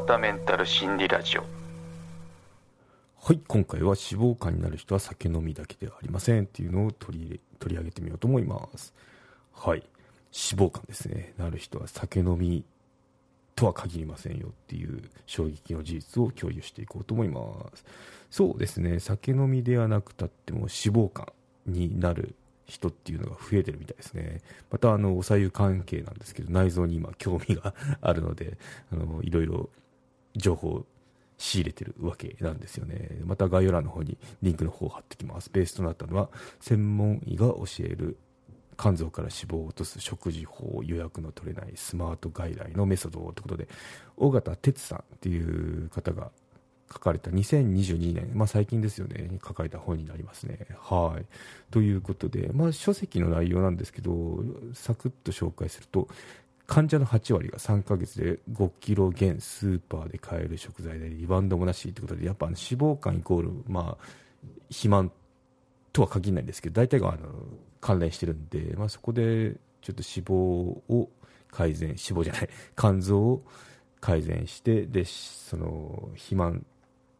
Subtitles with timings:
[0.00, 1.44] 川田メンタル心理ラジオ。
[3.20, 8.94] はい今回は脂肪肝になる人は酒飲みだけではありませんっていうのを取り取り上げてみようと思います。
[9.52, 9.82] はい。
[10.32, 11.34] 脂肪肝ですね。
[11.36, 12.64] なる人は酒飲み
[13.54, 17.42] とは限りませんよっていう衝撃の事実を共有していこうと思いま
[17.74, 17.84] す。
[18.30, 19.00] そうですね。
[19.00, 21.26] 酒飲みではなくたっても脂肪肝
[21.66, 24.40] になる人っていうのが増えてるみたいですね。
[24.70, 28.56] また、あの、お左右関係なんですけど、内臓に今興味があるので、
[28.92, 29.68] あの、いろいろ
[30.36, 30.86] 情報を
[31.38, 33.18] 仕入れてるわけなんですよね。
[33.24, 35.50] また概要欄の方にリンクの方を貼ってきます。
[35.50, 36.28] ベースとなったのは、
[36.60, 38.18] 専門医が教える
[38.76, 43.68] 肝臓から脂肪を落とす食事法予約の取れないスマート外来のメソッドということで
[44.16, 46.30] 尾形哲さんっていう方が
[46.92, 50.66] 書かれた2022年、まあ、最近ですよね、に書かれた本になりますね。
[50.80, 51.26] はい。
[51.70, 54.42] ということで、まあ、書籍の内容なんですけど、
[54.74, 56.08] サクッと紹介すると、
[56.70, 64.04] 患者の8割が3ヶ月で5キロ減スーパーで買える食材でリバウンドもなしということで、やっぱ脂肪肝イコール、まあ、
[64.68, 65.10] 肥満
[65.92, 67.28] とは限らないんですけど、大体があの
[67.80, 71.10] 関連してるんで、まあ、そこでちょっと脂肪を
[71.50, 73.42] 改善、脂肪じゃない、肝臓を
[74.00, 76.64] 改善して、で、その肥満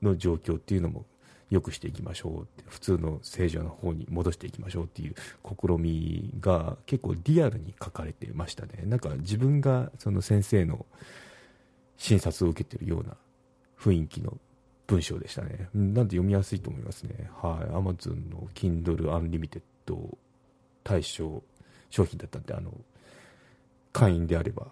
[0.00, 1.04] の状況っていうのも
[1.50, 5.14] 良くしていきましょうって普通の正常の方に戻していきましょうっていう
[5.44, 8.82] 試みが結構リアルに書かれてましたね。
[8.84, 10.86] なんか自分がその先生の
[11.96, 13.16] 診察を受けてるような
[13.78, 14.38] 雰囲気の
[14.86, 15.68] 文章でしたね。
[15.74, 17.30] なんで読みやすいと思いますね。
[17.40, 17.70] はい。
[17.72, 19.62] Amazon の Kindle Unlimited
[20.82, 21.42] 対象
[21.90, 22.72] 商品だったんであの
[23.92, 24.68] 会員であれば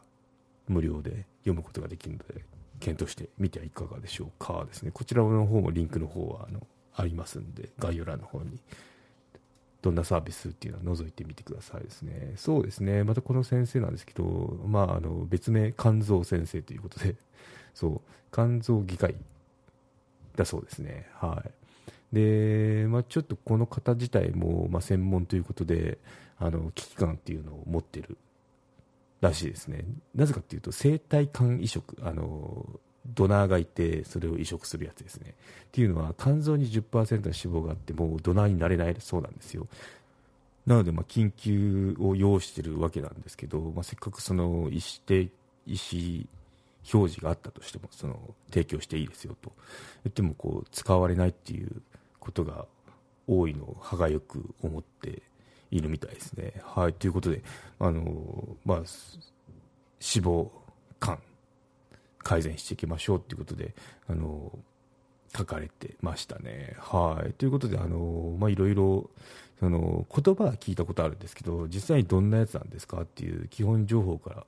[0.68, 2.44] 無料で読むことができるので
[2.82, 4.90] 検討してみてはいかがでしょうかですね。
[4.92, 6.66] こちらの方もリンクの方はあの
[6.96, 8.58] ありますんで、概要欄の方に
[9.82, 12.32] どんなサービスっていうのは覗いてみてくださいですね。
[12.36, 13.04] そうですね。
[13.04, 17.14] またこの先生なんですけど、まあ、あの、別名、肝臓先生ということで、
[17.72, 18.00] そう、
[18.32, 19.14] 肝臓外科医
[20.34, 21.06] だそうですね。
[21.14, 21.44] は
[22.12, 22.14] い。
[22.14, 25.98] で、まあ、ちょっとこの方自体も、まあ、専門ということで、
[26.38, 28.18] あの、危機感っていうのを持ってる
[29.22, 29.84] らしいですね。
[30.14, 32.66] なぜかっていうと、生体肝移植、あの、
[33.06, 35.34] ドナーがいて、それを移植するやつですね。
[35.64, 39.68] っていうのは、肝臓に10%の脂肪があって、もうドナーになれないそうなんですよ。
[40.66, 45.30] なので、ま、緊急を要しているわけなんですけど、まあ、せっかくその意思的、
[45.66, 46.26] 意思
[46.92, 49.52] 表示があったとしても、その、提供していいですよと。
[50.04, 51.80] 言っても、こう、使われないっていう
[52.18, 52.66] ことが
[53.28, 55.22] 多いのを歯がよく思って
[55.72, 56.52] いるみたいですね。
[56.64, 57.42] はい、ということで、
[57.80, 58.86] あのまあ、脂
[60.00, 60.48] 肪
[61.00, 61.18] 肝
[62.22, 63.74] 改善していきましょうということで、
[64.08, 64.56] あの
[65.34, 66.76] 書かれてましたね。
[66.78, 69.10] はい、ということで、あのまあ、いろいろ
[69.58, 74.46] その言葉は聞いたことあるんですけど、実際にどんなやつなんですかっていう基本情報から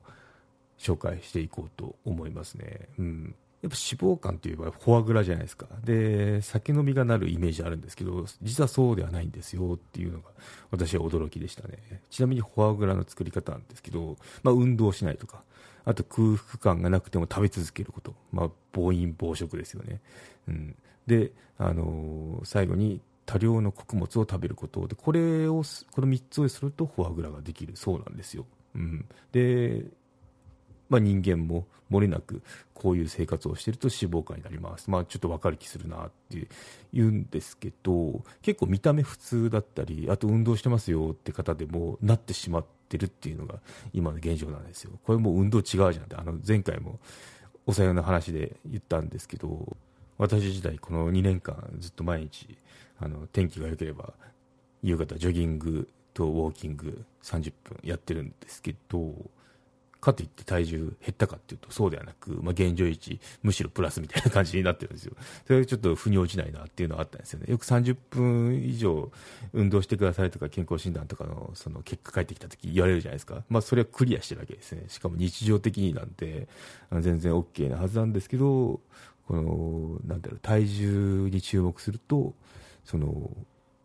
[0.77, 2.87] 紹介していこうと思いますね。
[2.99, 5.67] うんやっぱ脂肪肝といえばフォアグラじゃないですか。
[5.83, 10.29] で、酒飲みがなるイメージあるんですけど、実はそうではないんですよっていうのが
[10.71, 12.01] 私は驚きでしたね。
[12.09, 15.43] ちなみにフォアグラの作り方なんですけど、まあ運動しないとか、
[15.83, 18.13] あと空腹感がなくても食べ続けること。
[18.31, 20.01] まあ暴飲暴食ですよね。
[20.47, 20.75] うん。
[21.07, 28.45] で、あのー、最後に多量の穀物を食べることで、これを、この3つをするとフォアグラができるそうなんですよ。
[28.75, 29.05] うん。
[29.31, 29.85] で、
[30.89, 32.41] まあ、人間も漏れなく
[32.73, 36.47] こういう生活をしていると脂肪肝になります、まあ、ちょっと分かる気するなって
[36.93, 43.59] 言うんですけど結構見た目普通だったりあと運動してますよって方でもなってしまってるっていうのが
[43.93, 44.91] 今の現状なんですよ。
[45.03, 46.99] これもう運動違うじゃんってあの前回も
[47.65, 49.75] おさよの話で言ったんですけど
[50.17, 52.57] 私自体この2年間ずっと毎日
[52.99, 54.13] あの天気が良ければ
[54.83, 59.13] 夕方ジョギングとウォーキング30分やってるんですけど
[60.05, 65.13] かといって体重減ったかっていうとそうではなく、まあ、現状維持、むしろプラスみたいな感じになってるんですよ。
[65.47, 67.47] それがちょっと腑に落ちないなっていうのはあったんですよね。
[67.49, 69.11] よく30分以上
[69.53, 73.43] 運動してくださいとか健康診断とかのその結果返ってきた時言われるじゃないですか。
[73.49, 74.83] まあそれはクリアしてるわけですね。
[74.87, 76.47] しかも日常的になんて
[76.91, 78.79] 全然 OK なはずなんですけど、
[79.27, 82.35] この、なんだろう、体重に注目すると、
[82.83, 83.31] その、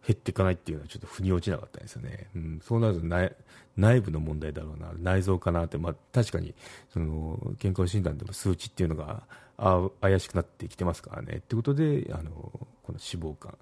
[0.07, 2.29] 減っていかないっていうのはちょっと腑に落ちなかったんですよね。
[2.35, 3.35] うん、そうなると内
[3.77, 6.55] 内部の問題だろうな、内臓かなって、まあ、確かに
[6.93, 9.23] その健康診断でも数値っていうのが
[9.57, 11.37] あ怪しくなってきてますからね。
[11.37, 13.59] ってことで、あのこの脂肪肝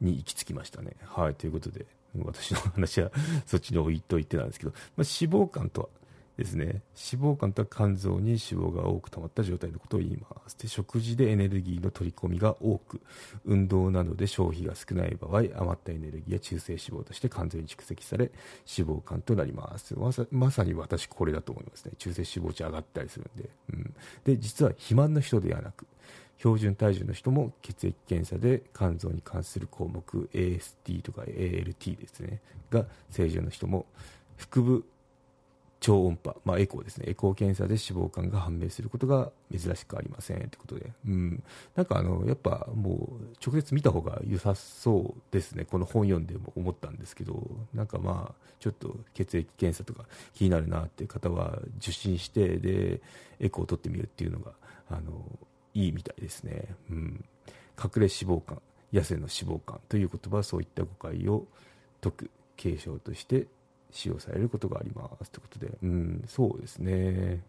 [0.00, 0.96] に行き着きましたね。
[1.04, 1.86] はい、ということで、
[2.18, 3.10] 私の話は
[3.46, 5.88] そっちに置いといてなんですけど、まあ、脂肪肝とは、
[6.42, 6.64] ですね。
[6.64, 10.58] 脂肪肝とは肝臓に脂肪が多く溜まった状態のことを言います。
[10.58, 13.00] で食事でエネルギーの取り込みが多く
[13.44, 18.30] 運動などで消費が少ない場合余ったエネルギーや中性脂肪として肝臓に蓄積され
[18.76, 19.94] 脂肪肝となります。
[20.30, 21.92] まさに私これだと思いますね。
[21.98, 25.86] 中性脂肪値上がったりするんで,、うん、で実は肥満の人ではなく
[26.38, 32.40] 標準体重の人も血液検査で肝臓に関する項目 AST とか ALT ですね。
[32.70, 33.86] が正常の人も
[34.36, 34.84] 腹部
[35.82, 37.06] 超音波、まあ、エコーですね。
[37.08, 41.42] エコー検査で脂肪肝が判明することが珍しくありませんということで、うん、
[41.74, 45.64] なんかあのやっぱもう直接見た方が良さそうですね。
[45.64, 47.42] この本読んでも思ったんですけど。
[47.74, 53.00] なんかまあちょっと血液検査とか気になるなっていう方は受診してで
[53.40, 54.52] エコーを取ってみるっていうのが
[54.88, 55.24] あの
[55.74, 57.24] いいみたいですね、うん、
[57.82, 58.62] 隠れ脂肪肝
[58.92, 61.46] 痩せの脂肪肝という言葉はそういった誤解を
[62.00, 63.46] 解く継承として
[63.92, 67.42] 使用されることがありますということで、うん、そうですね。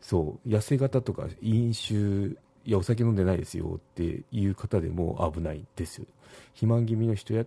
[0.00, 0.48] そう。
[0.48, 6.06] 痩せ型とか飲酒いやお酒飲んでないですよっていう方でも危ないですよ。
[6.48, 7.44] 肥満気味の人や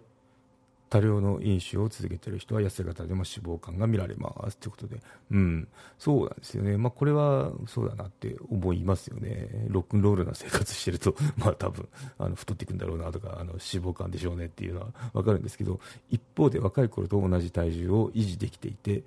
[0.94, 4.58] 多量の飲酒を続けている人は痩せ型でも脂肪肝が見られます。
[4.58, 5.02] ということで、
[5.32, 5.68] うん、
[5.98, 15.80] そうなんですよね、まあ、これはそうだなって思いますよね、ロックンロールな生活してると、 まあ多分あの太っていくんだろうなとか、あの脂肪肝でしょうねっていうのは分かるんですけど、
[16.12, 19.04] 一方で若い頃と同じ体重を維持できていて、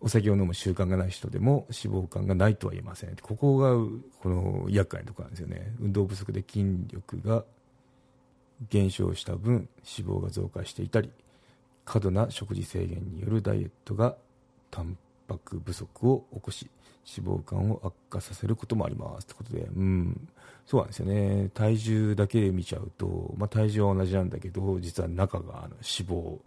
[0.00, 3.74] お酒を飲む習慣がない人でも脂肪肝がないとは言えません、ここが
[4.22, 7.44] この厄介なところなんですよね、運動不足で筋力が
[8.70, 11.10] 減少した分脂肪が増加していたり
[11.84, 14.16] 過度な食事制限によるダイエットが
[14.70, 14.96] タン
[15.26, 16.70] パク不足を起こし
[17.16, 20.28] 脂肪肝を悪化させることもありますということで、うん、
[20.66, 21.50] そうなんですよね。
[21.52, 26.38] 体重だけ見ちゃうと、まあ、体重は同じなんだけど実は中があの脂肪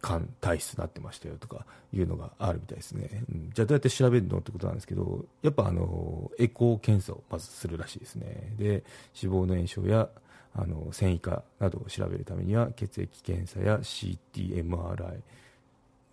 [0.00, 8.54] 肝体質になってましたよとかいうのがあるみたいですね、うん、じゃあどうやって調べるのってことなんですけどやっぱあのエコー検査をまずするらしいですね。
[8.58, 8.84] で
[9.20, 10.08] 脂肪の炎症や
[10.54, 15.20] あの繊維化などを調べるためには血液検査や CTMRI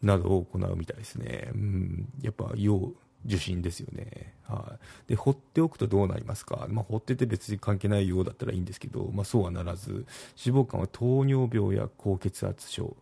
[0.02, 2.92] などを行うみたいですね、うん、やっぱ要
[3.26, 10.06] 受診ですよね、はい、で放っておくとどうなりますか、まあ、放ってて別に関係ないようだったらいいんですけど、まあ、そうはならず
[10.44, 12.96] 脂肪肝は糖尿病や高血圧症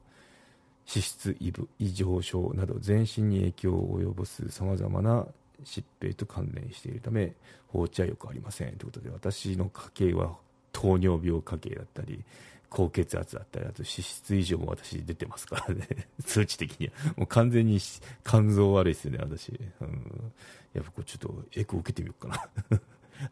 [0.93, 1.37] 脂質
[1.79, 5.25] 異常症など全身に影響を及ぼすさまざまな
[5.63, 7.33] 疾病と関連しているため
[7.67, 8.75] 放置はよくありません。
[8.77, 10.37] ということで私の家系は
[10.79, 12.23] 糖尿病家系だったり
[12.69, 15.87] 高血圧だったりあと脂質異常も私出てますからね。
[16.25, 16.93] 数値的には。
[17.17, 17.79] もう完全に
[18.23, 19.49] 肝臓悪いですよね私、
[19.81, 20.33] うん、
[20.73, 22.79] やっぱこれちょっとエコー受けてみようかな。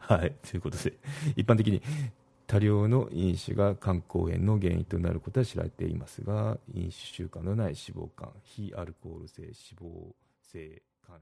[0.00, 0.34] はい。
[0.46, 0.92] ということで
[1.36, 1.80] 一般的に
[2.46, 11.18] 多量の飲酒が肝硬変の原因となることは知られていますが飲酒習慣のない脂肪肝非アルコール性脂肪性肝。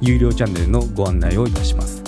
[0.00, 2.07] 有料チャンネルのご案内をいたします。